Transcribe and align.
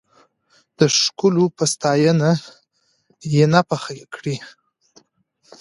د 0.79 0.79
ښکلو 0.99 1.45
په 1.57 1.63
ستاينه، 1.73 2.31
ينه 3.35 3.61
پخه 3.69 3.93
کړې 4.15 4.35